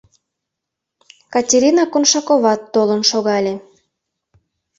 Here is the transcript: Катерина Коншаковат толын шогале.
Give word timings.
Катерина 1.33 1.83
Коншаковат 1.91 2.61
толын 2.73 3.01
шогале. 3.11 3.53